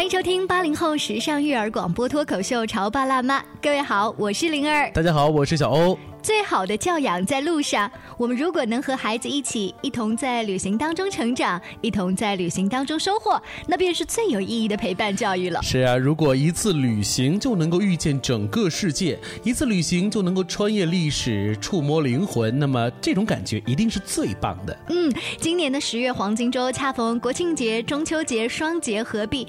[0.00, 4.90] 欢迎收听八零后时尚育儿广播脱口秀《潮爸辣妈》，各位好，我是灵儿。
[4.92, 5.98] 大家好，我是小欧。
[6.22, 15.62] 最好的教养在路上，我们如果能和孩子一起，一同在旅行当中成长，一同在旅行当中收获，那便是最有意义的陪伴教育了。
[15.62, 24.78] 是啊，如果一次旅行就能够遇见整个世界，一次旅行就能够穿越历史、触摸灵魂，那么这种感觉一定是最棒的。
[24.88, 29.46] 嗯，今年的十月黄金周恰逢国庆节、中秋节双节合璧。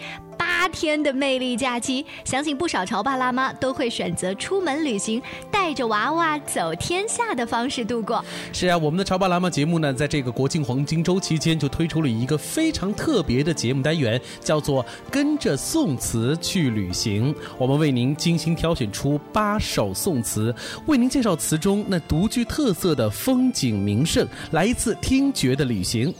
[0.51, 8.23] 八天的魅力假期，相信不少潮爸辣妈都会选择出门旅行，带着娃娃走天下的方式度过。
[8.51, 17.33] 是啊，我们的潮爸辣妈节目呢，在这个国庆黄金周期间就推出了一个非常特别的节目单元，叫做“跟着宋词去旅行”。
[17.57, 20.53] 我们为您精心挑选出八首宋词，
[20.85, 26.13] 为您介绍词中那独具特色的风景名胜，来一次听觉的旅行。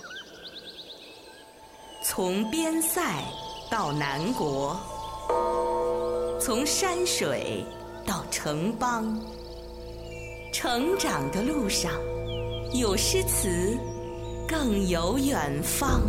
[2.04, 3.02] 从边塞。
[3.72, 4.78] 到南国，
[6.42, 7.64] 从山水
[8.06, 9.18] 到城邦，
[10.52, 11.90] 成长的路上
[12.74, 13.78] 有诗词，
[14.46, 16.02] 更有远方。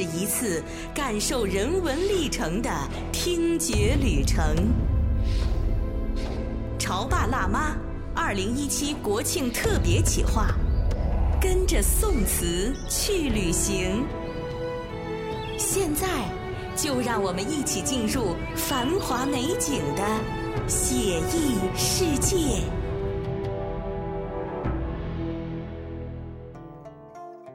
[0.00, 0.62] 是一次
[0.94, 2.70] 感受人文历程的
[3.12, 4.42] 听觉旅程。
[6.78, 7.76] 潮爸辣妈
[8.14, 10.54] 二零一七国庆特别企划，
[11.38, 14.02] 跟着宋词去旅行。
[15.58, 16.06] 现在，
[16.74, 20.02] 就让我们一起进入繁华美景的
[20.66, 22.62] 写意世界。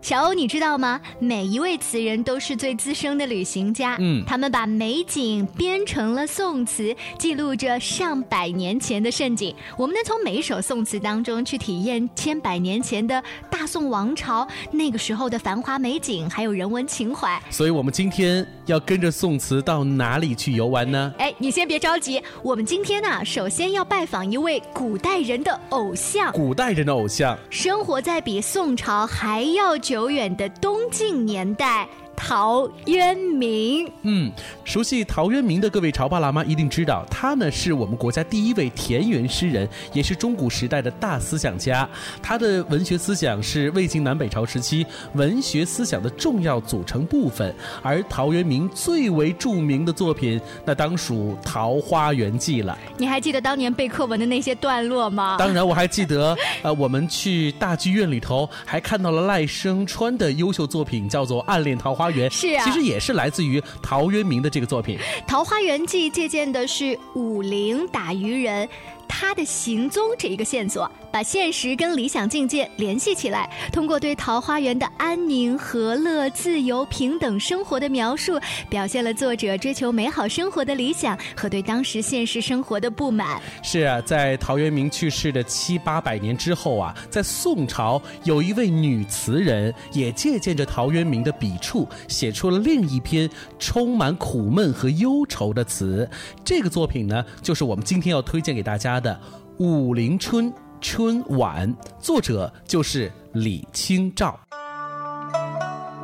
[0.05, 1.01] 小欧，你知道吗？
[1.17, 3.97] 每一位词人都是最资深的旅行家。
[3.99, 9.55] 嗯他们把美景编成了宋词，记录着上百年前的盛景。
[9.75, 17.41] 我们能从每一首宋词当中去体验千百年前的大宋王朝那个时候的繁华美景，还有人文情怀。
[17.49, 21.11] 所以，我们今天要跟着宋词到哪里去游玩呢？
[21.17, 26.31] 哎，你先别着急，我们今天呢、首先要拜访一位古代人的偶像。
[26.31, 33.91] 古代人的偶像，生活在比宋朝还要久久远的东晋年代，陶渊明。
[34.03, 34.31] 嗯，
[34.63, 41.87] 熟悉陶渊明的各位潮爸辣妈一定知道，他呢是我们国家第一位田园诗人，也是中古时代的大思想家。
[42.21, 47.53] 他的文学思想是魏晋南北朝时期文学思想的重要组成部分。
[47.81, 52.77] 而陶渊明最为著名的作品，那当属《桃花源记》了。
[52.97, 55.35] 你还记得当年背课文的那些段落吗？
[55.37, 62.29] 当然，我还记得，呃，我们去大剧院里头还看到了赖声川的优秀作品，叫做《暗恋桃花源》。
[62.33, 64.97] 是啊其实也是来自于陶渊明的这个作品。
[65.27, 68.67] 《桃花源记》借鉴的是武陵打渔人。
[69.07, 83.41] 他的行踪这一个线索，把现实跟理想境界联系起来，通过对桃花源的安宁、和乐、自由、平等生活的描述，表现了作者追求美好生活的理想和对当时现实生活的不满。
[83.63, 96.07] 是啊，在陶渊明去世的七八百年之后啊，在宋朝有一位女词人也借鉴着陶渊明的笔触，写出了另一篇充满苦闷和忧愁的词。
[96.43, 99.13] 这个作品呢，就是我们今天要推荐给大家他的
[99.57, 100.49] 《武陵春》。
[100.79, 101.67] 春晚》，
[101.99, 104.39] 作者就是李清照。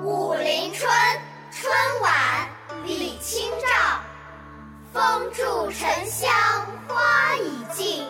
[0.01, 0.91] 武陵春，
[1.51, 1.71] 春
[2.01, 2.49] 晚，
[2.83, 4.01] 李清照。
[4.91, 6.29] 风住沉香
[6.88, 8.03] 花已尽，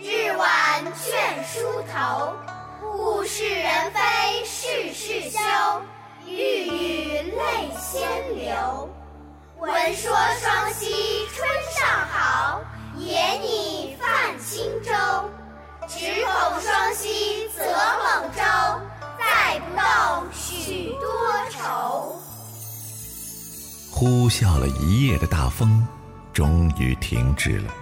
[0.00, 1.60] 日晚倦梳
[1.92, 2.32] 头。
[2.82, 5.38] 物是人非事事休，
[6.26, 8.88] 欲语泪先流。
[9.58, 12.60] 闻说双溪春尚好，
[12.98, 14.90] 野拟泛轻舟。
[15.88, 18.42] 只恐双溪则猛舟，
[19.18, 21.06] 载不动许多
[21.50, 22.16] 愁。
[23.92, 25.86] 呼啸了一夜的大风，
[26.32, 27.72] 终于停止了。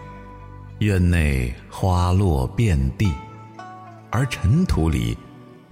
[0.80, 3.12] 院内花落遍地，
[4.10, 5.16] 而尘土里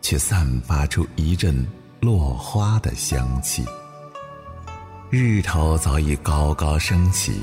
[0.00, 1.66] 却散发出一阵
[2.00, 3.64] 落花的香气。
[5.10, 7.42] 日头早已高高升起，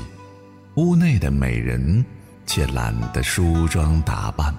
[0.80, 2.02] 屋内的美人
[2.46, 4.50] 却懒得梳妆打扮。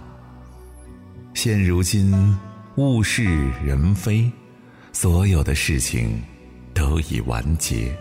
[1.34, 2.38] 现如今，
[2.76, 4.32] 物是人非，
[4.94, 6.22] 所有的事情
[6.76, 7.92] 都已完结。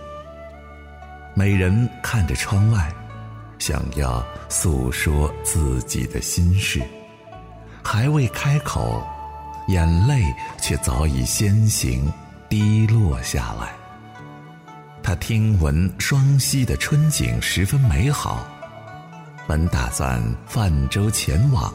[1.34, 2.92] 美人看着窗外，
[3.58, 6.78] 想要诉说自己的心事，
[7.82, 9.02] 还未开口，
[9.68, 10.22] 眼泪
[10.60, 12.12] 却早已先行
[12.50, 13.79] 滴落下来。
[15.02, 18.46] 他听闻双溪的春景十分美好，
[19.48, 21.72] 本打算泛舟前往，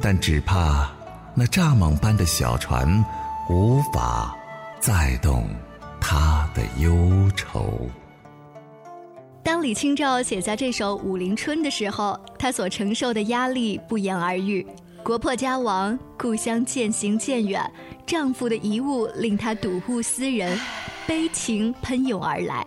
[0.00, 0.90] 但只怕
[1.34, 3.04] 那蚱蜢般的小船
[3.48, 4.34] 无法
[4.78, 5.48] 载动
[6.00, 7.88] 他的忧愁。
[9.42, 14.66] 当李清照写下这首《武陵春》的时候，她所承受的压力不言而喻。
[15.02, 17.70] 国破家亡，故乡渐行渐远，
[18.06, 20.58] 丈夫的遗物令她睹物思人，
[21.10, 22.64] 悲情喷涌而来。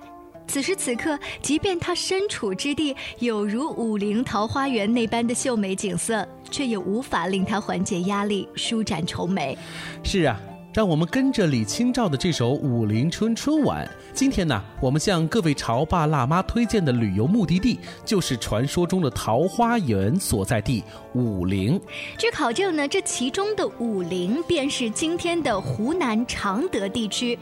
[0.50, 9.58] 此时此刻，即便他身处之地有如武陵桃花源那般的秀美景色，却也无法令他缓解压力、舒展愁眉。
[10.04, 10.38] 是啊。
[10.74, 13.86] 让我们跟着李清照的这首《武陵春春晚》。
[14.12, 20.84] 今天呢，我们向各位潮爸辣妈推荐的旅游目的地，就是传说中的桃花源所在地
[21.14, 21.80] 武陵。
[22.18, 27.38] 据考证呢，这其中的武陵便是今天的湖南常德地区，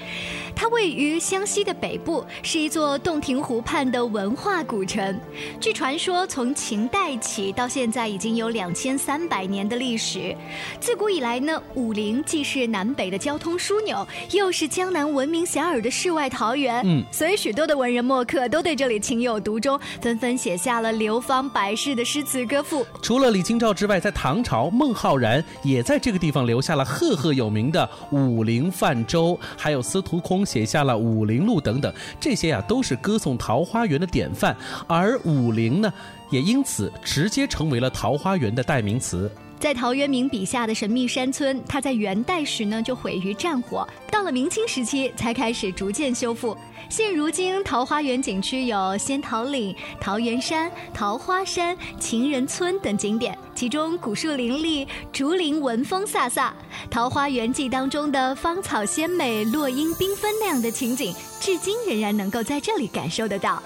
[0.54, 5.18] 它位于湘西的北部，是一座洞庭湖畔的文化古城。
[5.58, 10.36] 据传说，从秦代起到现在已经有两千三百年的历史。
[10.82, 13.21] 自古以来呢，武陵既是南北的。
[13.22, 22.84] 交通枢纽，又是江南闻名遐迩的世外桃源，嗯，所以许多的文人墨客都对这里情有独钟，纷纷写下了流芳百世的诗词歌赋。
[23.00, 27.88] 除了李清照之外，在唐朝，孟浩然也在这个地方留下了赫赫有名的
[28.18, 34.58] 《武陵泛舟》，还有司徒空写下了《武陵路》等等，这些啊都是歌颂桃花源的典范。
[34.88, 35.94] 而武陵呢，
[36.32, 39.32] 也因此直接成为了桃花源的代名词。
[39.62, 46.58] 在陶渊明笔下的神秘山村，它在元代时呢就毁于战火，到了明清时期才开始逐渐修复。
[46.90, 56.50] 现如今，桃花源景区有仙桃岭、桃源山、桃花山、情人村等景点，其中古树林立，竹林闻风飒飒，
[56.90, 63.62] 《桃花源记》当中的芳草鲜美、落英缤纷那样的情景，至今仍然能够在这里感受得到。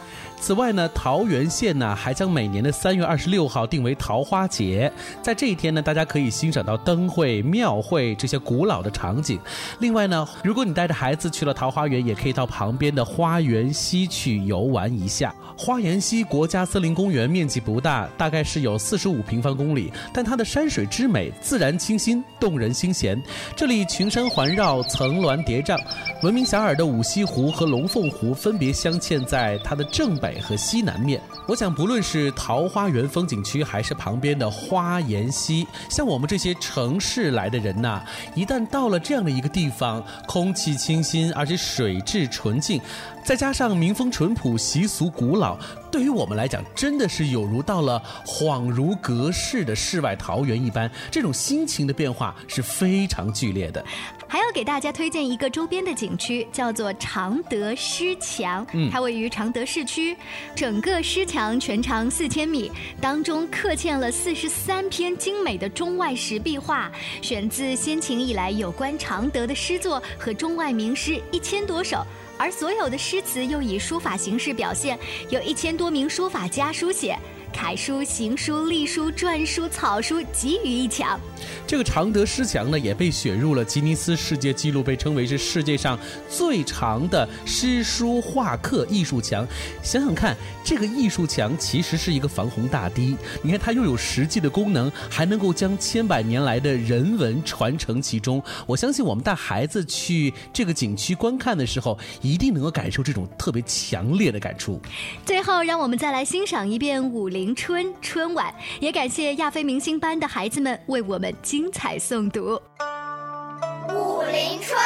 [0.46, 9.40] 此外呢，桃源县呢还将每年的三月二十六号定为桃花节，在这一天呢，大家可以欣赏到灯会、庙会这些古老的场景。
[9.80, 15.34] 另外呢，如果你带着孩子去了桃花源，也可以到旁边的花园溪去游玩一下。
[15.58, 23.20] 花园溪国家森林公园面积不大，大概是有四十五平方公里，但它的山水之美，自然清新，动人心弦。
[23.56, 25.76] 这里群山环绕，层峦叠嶂，
[26.22, 31.22] 闻名遐迩的五溪湖和龙凤湖分别镶嵌在它的正北和西南面。
[31.48, 42.82] 我想，不论是桃花源风景区，还是旁边的花岩溪，像我们这些城市来的人呐，一旦到了这样的一个地方，空气清新，而且水质纯净。
[43.24, 45.58] 再加上民风淳朴、习俗古老，
[45.92, 50.90] 对于我们来讲，真的是有如到了恍如隔世的世外桃源一般。
[51.10, 53.84] 这种心情的变化是非常剧烈的。
[54.28, 58.66] 还要给大家推荐一个周边的景区，叫做常德诗墙。
[58.74, 60.16] 嗯，它位于常德市区，
[60.56, 66.92] 整个诗墙全长四千米，当中刻嵌了四十三篇精美的中外石壁画，
[67.22, 72.06] 选自先秦以来有关常德的诗作和中外名诗一千多首。
[72.38, 77.18] 而所有的诗词又以书法形式表现，有一千多名书法家书写。
[77.56, 81.18] 楷书、行书、隶书、篆书、草书集于一墙。
[81.66, 85.98] 这个常德诗墙呢，也被选入了吉尼斯世界纪录，被称为是世界上
[86.30, 89.48] 最长的诗书画刻艺术墙。
[89.82, 90.36] 想想看，
[90.66, 93.16] 这个艺术墙其实是一个防洪大堤。
[93.42, 98.44] 你看，它又有实际的功能，还能够将千百年来的人文传承其中。
[98.68, 104.82] 我相信我们带孩子去这个景区观看的时候，一定能够感受这种特别强烈的感触。
[105.26, 112.60] 最后，让我们再来欣赏一遍《武陵迎春》春晚，也感谢亚非明星班的孩子们为我们精彩诵读。
[113.94, 114.80] 《武陵春》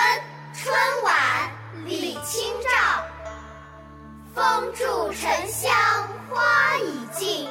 [0.53, 0.75] 春
[1.05, 1.49] 晚，
[1.85, 2.69] 李清照。
[4.35, 5.71] 风住沉香
[6.29, 7.47] 花已尽，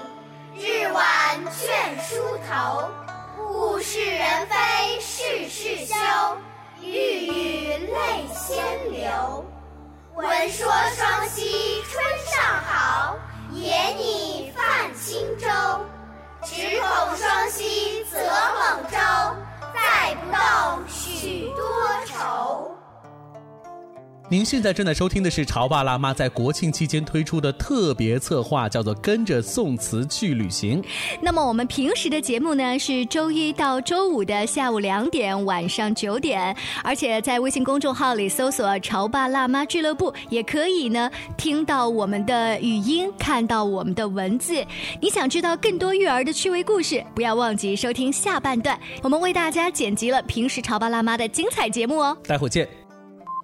[0.54, 1.02] 日晚
[1.46, 1.66] 倦
[2.06, 2.90] 梳头。
[3.40, 5.94] 物是人非事事休，
[6.82, 8.62] 欲语泪先
[8.92, 9.42] 流。
[10.14, 13.16] 闻说双溪春尚好，
[13.54, 14.17] 也拟。
[16.68, 18.18] 只恐双溪舴
[18.58, 18.98] 猛舟，
[19.74, 20.38] 再不动
[24.30, 30.84] 您现在正在收听的是潮爸辣妈在国庆期间推出的特别策划，叫做“跟着宋词去旅行”。
[31.22, 36.54] 那么我们平时的节目呢，是周一到周五的下午两点、晚上九点，
[36.84, 44.62] 而且在微信公众号里搜索“潮爸辣妈俱乐部”，也可以呢听到我们的语音，看到我们的文字。
[45.00, 52.14] 你想知道更多育儿的趣味故事，不要忘记收听下半段，我们为大家剪辑了平时潮爸辣妈的精彩节目哦。
[52.26, 52.68] 待会儿见。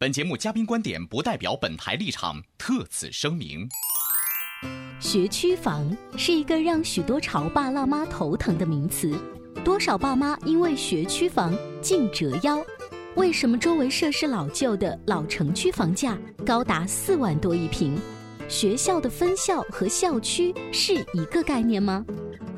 [0.00, 3.68] 本节目嘉宾观点不代表本台立场，特此声明。
[4.98, 9.14] 学区房是一个让许多潮爸辣妈头疼的名词，
[9.62, 12.64] 多少爸妈因为学区房竟折腰。
[13.14, 18.00] 为什么周围设施老旧的老城区房价高达四万多一平？
[18.48, 22.02] 学校的分校和校区是一个概念吗？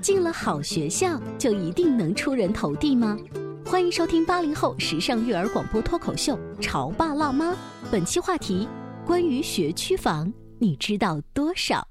[0.00, 3.18] 进了好学校就一定能出人头地吗？
[3.64, 7.52] 欢迎收听八零后时尚育儿广播脱口秀《潮爸辣妈》，
[7.90, 8.68] 本期话题：
[9.06, 11.86] 关于学区房，你知道多少？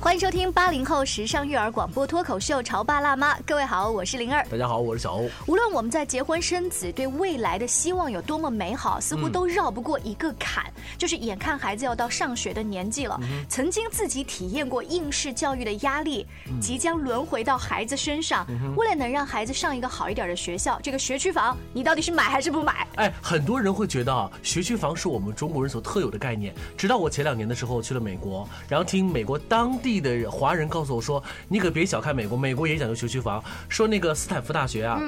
[0.00, 4.46] 欢迎收听八零后时尚育儿广播脱口秀《潮爸辣妈》，各位好，我是灵儿。
[4.48, 5.28] 大家好，我是小欧。
[5.46, 10.64] 无论我们在结婚生子，对未来的希望有多么美好，似乎都绕不过一个坎，
[10.96, 16.24] 就是眼看孩子要到上学的年纪了，曾经自己体验过应试教育的压力，
[16.60, 18.46] 即将轮回到孩子身上。
[18.76, 22.86] 为了能让孩子上一个好一点的学校，这个学区房你到底是买还是不买？
[22.94, 26.54] 哎，很多人会觉得啊，学区房是我们中国人所特有的概念。
[26.76, 33.42] 直到我前两年的时候去了美国，然后听美国当地的华人告诉我说：“你可别小看美国，美国也讲究学区房。
[33.68, 35.00] 说那个斯坦福大学啊，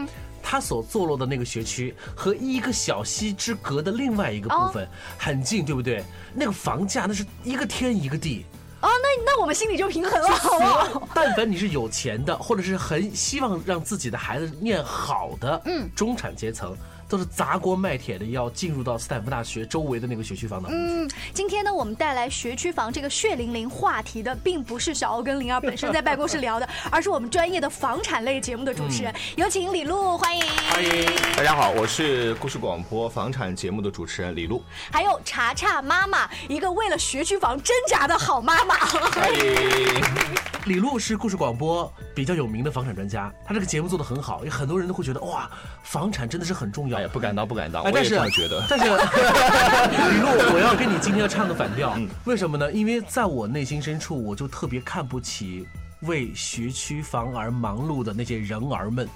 [0.42, 6.02] 它所坐落的那个学区和一个小溪之隔的另外一个部分、很近，对不对？
[6.34, 8.44] 那个房价那是一个天一个地。”
[8.80, 11.08] 哦，那那我们心里就平衡了，好不好？
[11.14, 16.74] 但凡你是有钱的，或者是很希望让自己的孩子念好的，嗯，中产阶层。
[17.10, 20.68] 都是砸锅卖铁的要进入到斯坦福大学周围的那个学区房的。
[20.70, 29.12] 嗯，今天呢，我们带来学区房这个血淋淋话题的，并不是小欧跟灵儿本身在办公室聊的，而是我们专业的房产类节目的主持人。
[29.34, 30.44] 有请李璐，欢迎。
[30.70, 34.62] 欢迎，大家好，我是故事广播房产节目的主持人李璐。
[34.92, 38.76] 还有查查妈妈，一个为了学区房挣扎的好妈妈。
[38.76, 40.39] 欢迎。
[40.66, 45.50] 李璐是故事广播比较有名的房产专家，他这个节目做的很好，有很多人都会觉得哇，
[45.82, 46.98] 房产真的是很重要。
[46.98, 48.64] 哎呀，不敢当，不敢当，哎，我也但是这样觉得。
[48.68, 48.84] 但是
[49.90, 52.70] 李璐，我要跟你今天要唱个反调，嗯为什么呢？
[52.72, 55.66] 因为在我内心深处，我就特别看不起
[56.02, 59.08] 为学区房而忙碌的那些人儿们。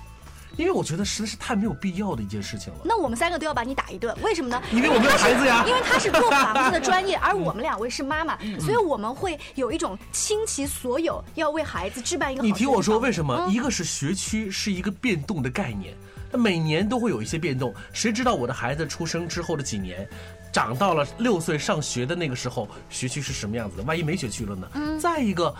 [0.56, 2.80] 因为我觉得实在是太没有必要的一件事情了。
[2.84, 4.62] 那我们三个都要把你打一顿，为什么呢？
[4.72, 13.34] 因为我们有孩子呀因为他是做房子的 专业，而我们两位是妈妈，所以我们会有一种倾其所有要为孩子置办一个你听我说，为什么？
[13.34, 15.94] 嗯一个是学区是一个变动的概念，
[16.32, 17.74] 那每年都会有一些变动。
[17.92, 20.08] 谁知道我的孩子出生之后的几年，
[20.52, 23.82] 长到了六岁上学的那个时候，学区是什么样子的？
[23.82, 24.68] 万一没学区了呢？
[24.74, 25.54] 嗯再一个。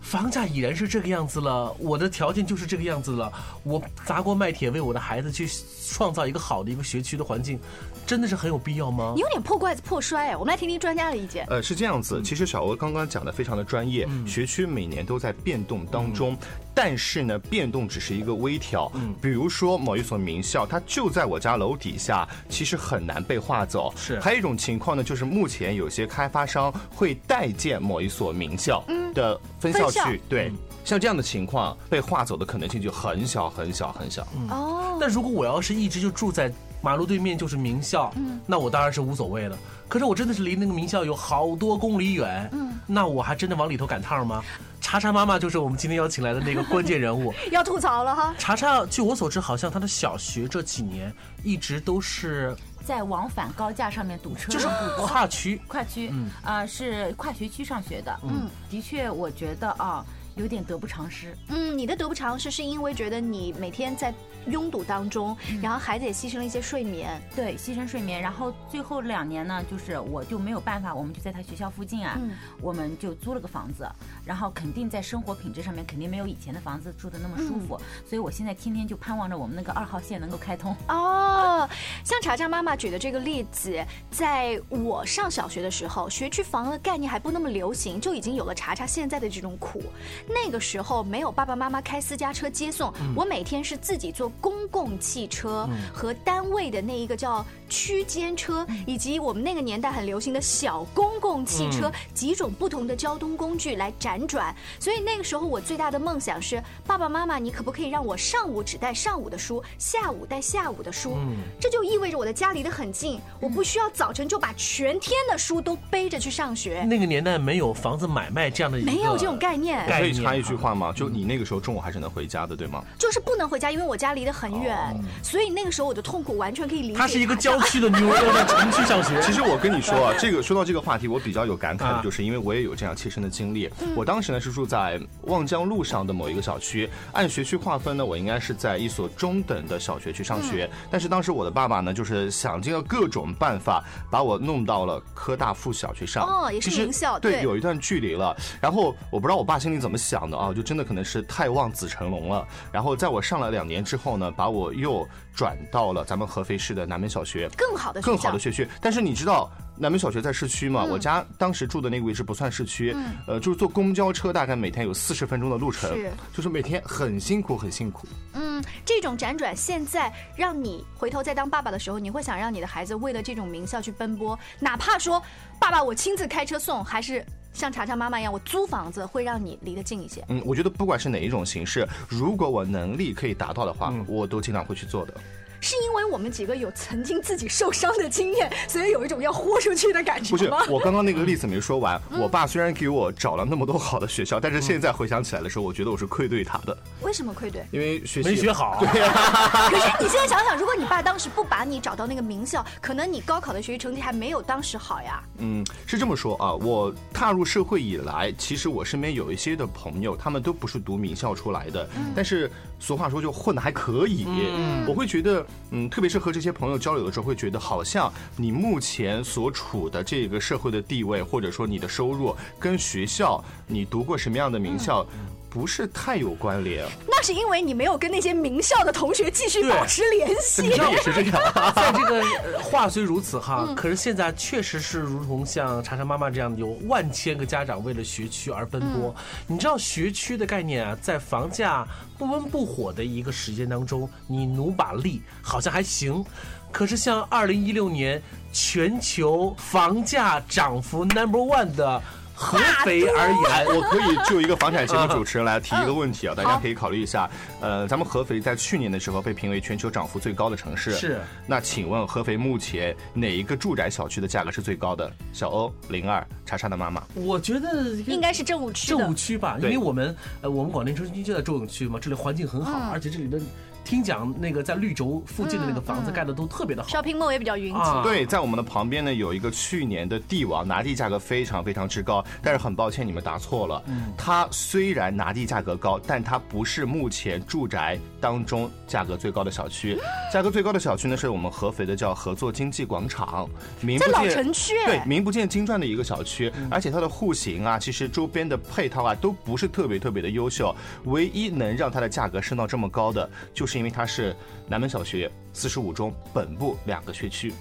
[0.00, 3.32] 房价已然是这个样子了，我的条件就是这个样子了。
[3.62, 5.48] 我砸锅卖铁为我的孩子去
[5.88, 7.58] 创造一个好的一个学区的环境，
[8.06, 9.20] 真的是很有必要吗你？
[9.20, 10.36] 有点破罐子破摔哎。
[10.36, 11.46] 我们来听听专家的意见。
[11.48, 16.38] 呃，是这样嗯子，其实小欧刚刚讲的非常的专业，学区每年都在变动当中，嗯
[16.82, 18.90] 但是呢，变动只是一个微调。
[19.20, 23.92] 比如说某一所名校，它就在我家楼底下，其实很难被划走。
[23.94, 28.82] 是还有一种情况呢，就是目前有些开发商会代建某一所名校
[29.14, 30.50] 的分校分校区，对。
[30.82, 34.26] 像这样的情况，被划走的可能性就很小很小很小。
[34.48, 38.10] 哦，但如果我要是一直就住在马路对面就是名校，
[38.46, 39.58] 那我当然是无所谓了。
[39.90, 44.42] 可是我真的是离那个名校有好多公里远，嗯那我还真的往里头赶趟吗？
[44.80, 47.34] 查查妈妈就是我们今天邀请来的那个关键人物。
[47.52, 48.34] 要吐槽了哈。
[48.38, 51.12] 查查，据我所知，好像他的小学这几年
[51.44, 58.16] 一直都是在往返高架上面堵车，就是堵跨区，跨区，嗯啊、是跨学区上学的。
[58.22, 60.04] 嗯，的确，我觉得啊，
[60.36, 61.36] 有点得不偿失。
[61.48, 64.12] 嗯，你的得不偿失是因为觉得你每天在
[64.46, 67.20] 拥堵当中，然后孩子也牺牲了一些睡眠。
[67.36, 73.86] 对，牺牲睡眠，然后最后两年呢，就是我就没有办法，我们就在他学校附近啊，嗯我们就租了个房子，
[74.24, 80.74] 然后肯定在生活品质上面肯定没有以前的房子住的那么舒服，所以我现在天天就盼望着我们那个二号线能够开通。
[80.88, 81.68] 哦，
[82.04, 89.82] 像查查妈妈举的这个例子，在我上小学的时候，学区房的概念还不那么流行，就已经有了查查现在的这种苦。
[90.26, 104.54] 那个时候没有爸爸妈妈开私家车接送，我每天是自己坐公共汽车和单位的那一个叫区间车，以及我们那个年代很流行的小公共汽车，几种不同的交通工具来辗转。
[104.78, 111.16] 所以那个时候我最大的梦想是，爸爸妈妈，你可不可以让我上午只带上午的书，下午带下午的书？
[111.60, 120.92] 这就意味着我的家离得很近，我不需要早晨就把全天的书都背着去上学，那个年代没有房子买卖这样的一个，没有这种概念以插一句话吗？
[120.94, 122.82] 就你那个时候中午还是能回家的，对吗？
[122.98, 124.76] 就是不能回家，因为我家离得很远，
[125.22, 126.94] 所以那个时候我的痛苦完全可以理解。
[126.94, 129.20] 她是一个郊区的妞儿，要在城区上学。
[129.22, 133.68] 其实我跟你说啊，这个说到这个话题，我比较有感慨啊的，就是因为我也有这样切身的经历。
[133.94, 140.68] 我当时呢是住在望江路上的某一个小区，按学区划分呢，我应该是在一所中等的小学去上学。
[140.90, 146.26] 但是当时我的爸爸呢，就是想尽了各种办法，把我弄到了科大附小去上。
[146.26, 148.36] 哦也是名校对，对有一段距离了。
[148.60, 152.46] 然后我不知道我爸心里怎么想的啊，就真的可能是太望子成龙了。
[152.72, 157.48] 然后在我上了两年之后呢，把我又转到了咱们合肥市的南门小学。
[157.56, 158.66] 更好的更好的学区。
[158.80, 160.84] 但是你知道南门小学在市区嘛？
[160.84, 168.06] 我家当时住的那个位置不算市区，嗯呃，就是坐公交车大概每天有四十分钟的路程是，就是每天很辛苦，很辛苦。
[168.34, 175.22] 嗯，这种辗转，现在让你回头再当爸爸的时候，你会想让你的孩子为了这种名校去奔波，哪怕说
[175.58, 180.24] 爸爸我亲自开车送，还是像查查妈妈一样我租房子，会让你离得近一些。
[180.28, 185.14] 嗯，我觉得不管是哪一种形式，如果我能力可以达到的话，我都尽量会去做的。
[185.60, 190.50] 是因为我们几个有曾经自己受伤的经验，所以有一种要豁出去的感觉不是？
[190.68, 197.64] 我刚刚那个例子没说完，我爸虽然给我找了那么多好的学校，但是现在回想起来的时候，我觉得我是愧对他的，为什么愧对？
[197.70, 198.78] 因为学习没学好。
[198.80, 199.12] 对呀、
[199.70, 205.22] 可是你现在想想，如果你爸当时不把你找到那个名校，可能你高考的学习成绩还没有当时好呀。
[205.38, 206.54] 嗯，是这么说啊。
[206.54, 214.24] 我踏入社会以来，其实我身边有一些的朋友，他们都不是读名校出来的，但是俗话说就混的还可以。
[214.26, 225.06] 嗯我会觉得，嗯，特别是和这些朋友交流的时候，会觉得好像你目前所处的这个社会的地位，或者说你的收入，跟学校你读过什么样的名校，
[225.50, 226.86] 不是太有关联。
[227.06, 230.62] 那是因为你没有跟那些名校的同学继续保持联系。
[230.62, 231.42] 你知道我是这样，
[231.74, 239.14] 在这个呃话虽如此哈，可是现在确实是如同像查查妈妈这样，有万千个家长为了学区而奔波。
[239.46, 241.86] 你知道学区的概念啊，在房价
[242.16, 246.24] 不温不火的一个时间当中，你努把力好像还行。
[246.72, 252.00] 可是像二零一六年全球房价涨幅 number one 的
[252.40, 253.18] 合肥而
[253.50, 257.28] 哎，言， 我可以就一个房产节目主持人来提一个问题啊， 大家可以考虑一下。
[257.60, 260.92] 呃，咱们合肥在去年的时候被评为全球涨幅最高的城市。
[260.92, 261.20] 是。
[261.46, 265.12] 那请问合肥目前哪一个住宅小区的价格是最高的？
[265.34, 267.02] 小欧、零二、查查的妈妈。
[267.14, 273.38] 我觉得应该是政务区的政务区吧，因为我们呃，我们广电中心就在政务区嘛，这里环境很好，而且这里的
[273.84, 276.88] 听讲那个在绿洲附近的那个房子盖的都特别的好。
[276.88, 277.80] shopping mall 也比较云集。
[277.80, 283.82] 啊对，在我们的旁边呢，有一个去年的地王拿地价格非常非常之高，但是很抱歉，你们答错了。
[283.86, 289.98] 嗯它虽然拿地价格高，但它不是目前住宅当中价格最高的小区。
[290.32, 293.48] 价格最高的小区呢，是我们合肥的叫合作经济广场，
[293.80, 300.74] 名在老不见城区哎对，名不见经传的一个小区，而且它的户型啊，其实周边的配套啊都不是特别特别的优秀。
[301.04, 304.34] 唯一能让它的价格升到这么高的，就是因为它是
[304.68, 307.52] 南门小学、四十五中本部两个学区。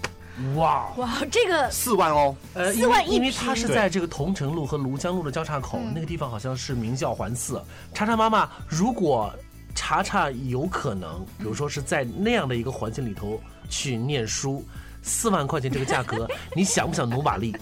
[0.55, 7.61] 哇，哇，这个四万哦，呃，四万一因为因为平它是在这个桐城路和庐江路的交叉口，那个地方好像是名校环四。
[7.93, 9.33] 查查妈妈，如果
[9.75, 13.37] 查查有可能，比如说是在那样的一个环境里头
[13.69, 14.63] 去念书，
[15.01, 17.53] 四万块钱这个价格， 你想不想努把力？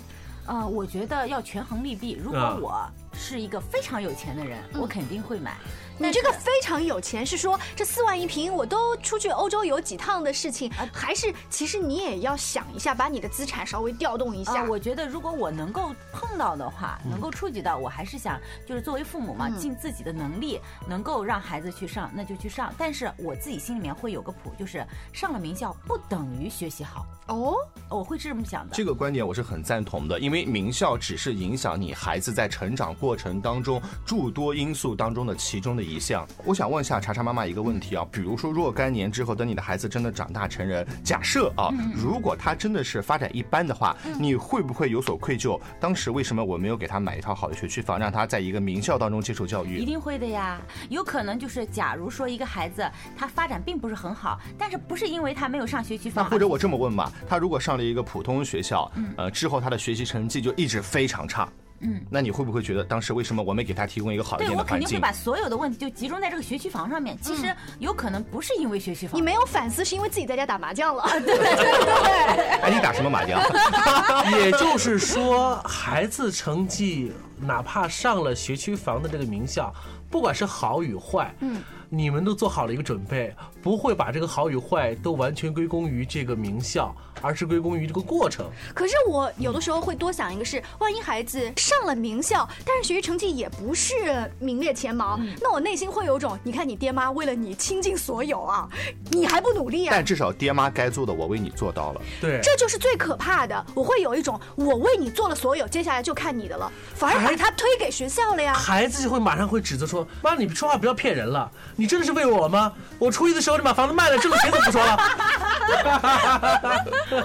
[0.45, 2.11] 呃，我觉得要权衡利弊。
[2.11, 5.57] 如果啊我是一个非常有钱的人，我肯定会买。
[5.99, 14.63] 你这个非常有钱，是说这四万一平我都出去欧洲游几趟的事情，还是其实你也要想一下，把你的资产稍微调动一下。
[14.63, 22.71] 啊，我觉得如果我能够碰到的话，能够触及到，我还是想就是作为父母嘛，嗯尽自己的能力，能够让孩子去上，那就去上。
[22.77, 27.07] 但是我自己心里面会有个谱，就是上了名校不等于学习好。
[27.27, 27.55] 哦，
[27.89, 28.75] 我会这么想的。
[28.75, 36.27] 这个观点我是很赞同的，因为名校只是影响你孩子在成长过程当中诸多因素当中的其中的一项。
[36.45, 45.59] 我想问一下查查妈妈一个问题啊，比如说若干年之后，等你的孩子真的长大成人，假设啊，如果他真的是发展一般的话，你会不会有所愧疚？
[45.79, 49.77] 当时为什么我没有给他买一套好的学区房，让他在一个名校当中接受教育？
[49.77, 61.47] 一定会的呀，有可能就是，假如说一个孩子他发展并不是很好，但是不是因为他没有上学区房，那或者我这么问吧，他如果上了一个普通学校，呃，之后他的学习成绩就一直非常差，
[61.79, 64.75] 嗯，那你会不会觉得当时为什么我没给他提供一个好一点的环境？
[64.75, 67.17] 我肯定会把所有的问题就集中在这个学区房上面。
[67.21, 71.03] 其实有可能不是因为学区房，你没有反思，是因为自己在家打麻将了。
[71.25, 72.47] 对对对。
[72.61, 73.39] 哎，你打什么麻将？
[74.31, 79.73] 也就是说，孩子成绩哪怕上了学区房的这个名校，
[80.09, 88.45] 不管是好与坏，嗯，你们都做好了一个准备，不会把这个好与坏都完全归功于这个名校，而是归功于这个过程。
[88.73, 93.93] 可是我有的时候会多想一个是，万一孩子上了名校，但是学习成绩也不是
[94.39, 98.67] 名列前茅，那我内心会有种，你看你爹妈为了你倾尽所有啊，
[99.11, 100.03] 你还不努力啊但？
[100.03, 102.01] 至少爹妈该做的我为你做到了。
[102.19, 108.53] 对这就是最可怕的，我会有一种我为你做了所有，接下来就看你的了，反而把他推给学校了呀。
[108.53, 112.73] 孩子就会马上会指责说：“妈，你说话不要骗人了，你真的是为我吗？
[112.99, 114.97] 我初一的时候你把房子卖了，挣的钱怎么不说了？”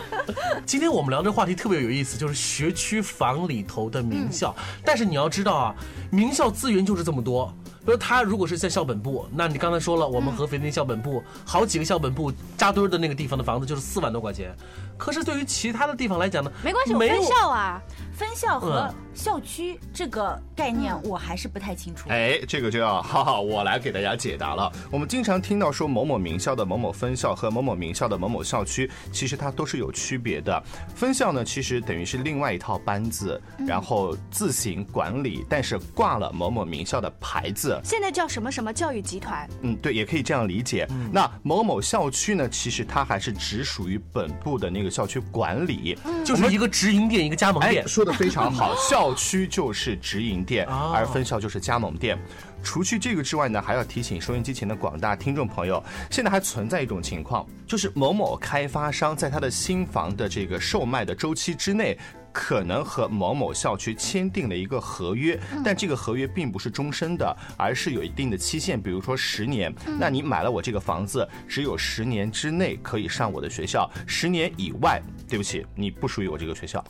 [0.66, 4.54] 今天我们聊这话题特别有意思，就是学区房里头的名校。
[4.84, 5.74] 但是你要知道啊，
[6.10, 7.52] 名校资源就是这么多。
[7.84, 14.54] 比如他如果是在校本部，那你刚才说了，我们合肥那校本部好几个校本部扎堆儿的那个地方的房子就是四万多块钱。
[14.96, 17.82] 可是对于其他的地方来讲呢，没关系，我没分校啊。
[18.12, 22.08] 分校和嗯校区这个概念我还是不太清楚。
[22.08, 24.70] 哎，这个就要哈哈，我来给大家解答了。
[24.90, 30.62] 我们经常听到说某某名校的某某分校和某某名校的某某校区，其实它都是有区别的。
[30.94, 37.71] 分校呢，其实等于是另外一套班子，然后自行管理，但是挂了某某名校的牌子。
[37.84, 39.48] 现在叫什么什么教育集团？
[39.62, 40.88] 嗯，对，也可以这样理解。
[41.12, 47.84] 那某某校区呢，其实它还是只属于本部的那个校区管理，就是一个直营店，一个加盟店。
[47.84, 52.18] 哎，说的非常 好，校区就是直营店，哦而分校就是加盟店。
[52.64, 61.98] 除去这个之外呢，还要提醒收音机前的广大听众朋友，现在还存在一种情况，就是某某开发商在他的新房的这个售卖的周期之内。
[62.32, 69.72] 可能和某某校区签订了一个合约，但这个合约并不是终身的，而是有一定的期限，比如说十年。
[69.98, 76.82] 那你买了我这个房子，只有十年之内可以上我的学校，十年以外，对不起，你不属于我这个学校。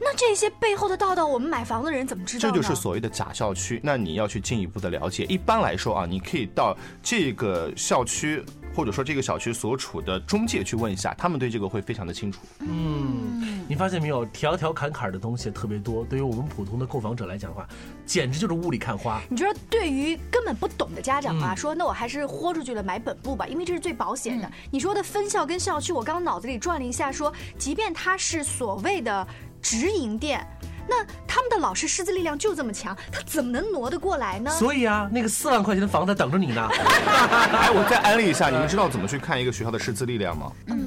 [0.00, 2.50] 那这些背后的道道，我们买房的人怎么知道？
[2.50, 3.80] 这就是所谓的假校区。
[3.82, 5.24] 那你要去进一步的了解。
[5.26, 8.44] 一般来说啊，你可以到这个校区
[8.74, 12.40] 或者说这个小区所处的中介去问一下，他们对这个会非常的清楚。
[12.60, 17.66] 嗯，你发现没有，条条坎坎的东西特别多，对于我们普通的购房者来讲的话，
[18.04, 19.20] 简直就是雾里看花。
[19.30, 24.52] 你觉得对于根本不懂的家长啊，嗯说那我还是豁出去了买本部吧，因为这是最保险嗯的。
[24.70, 29.26] 你说的分校跟校区，我刚刚脑子里转了一下说，即便它是所谓的
[29.62, 30.46] 直营店。
[30.88, 34.50] 那他们的老师师资力量就这么强，他怎么能挪得过来呢？
[34.50, 36.68] 所以啊，那个四万块钱的房子等着你呢。
[36.70, 40.52] 哎，我再安利一下，你们知道怎么去看一个学校的师资力量吗？
[40.66, 40.83] 嗯，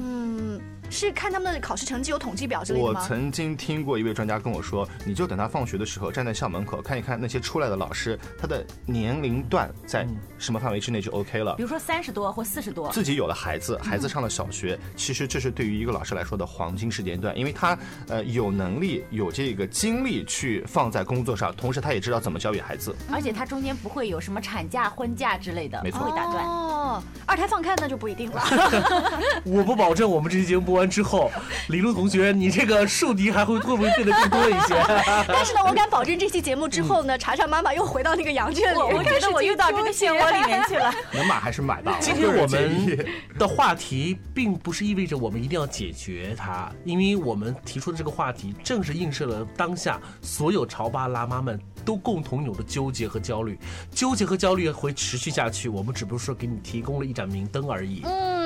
[0.90, 2.94] 是看他们的考试成绩有统计表之类的我？
[2.94, 10.06] 曾经听过一位专家跟我说，你就等他放学的时候站在校门口看一看那些出来的老师，他的年龄段在
[10.38, 11.62] 什么范围之内就 OK 了比。
[11.62, 22.94] 如说三十多或四十多，自己有了孩子，孩子上了小学，其实这是对于一个老师来说的黄金时间段，因为他呃有能力、有这个精力去放在工作上，同时他也知道怎么教育孩子。
[23.10, 26.44] 而且他中间不会有什么产假、婚假之类的，没错会打断。
[26.44, 28.42] 哦，二胎放开那就不一定了。
[29.44, 31.30] 我不保证我们这期节目播完之后，
[31.68, 34.74] 李璐同学，你这个树敌还会会不会变得更多一些？
[35.28, 40.92] 但是呢，我敢保证这期节目之后呢，查查妈妈又回到那个羊圈里，我我觉得我又到这个漩涡里面去了。
[41.12, 41.96] 能买还是买吧。
[42.00, 43.06] 今天我们
[43.38, 53.58] 的话题并不是意味着我们一定要解决它，因为我们提出的这个话题正是映射了当下所有潮爸辣妈们都共同有的纠结和焦虑。
[53.90, 58.02] 纠结和焦虑会持续下去，我们只不过说给你提供了一盏明灯而已。
[58.04, 58.37] 嗯，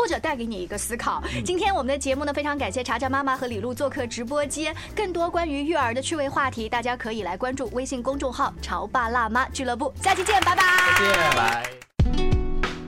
[0.00, 1.22] 或者带给你一个思考。
[1.44, 4.74] 今天我们的节目呢，非常感谢查查妈妈和李璐做客直播间。
[4.96, 9.92] 更多关于育儿的趣味话题，大家可以来关注微信公众号“潮爸辣妈俱乐部”。
[10.00, 10.62] 下期见，拜拜。
[10.98, 11.70] 拜拜。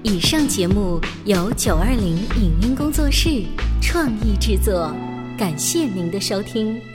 [0.02, 3.44] 以上节目由九二零影音工作室
[3.82, 4.90] 创意制作，
[5.38, 6.91] 感谢您的收听。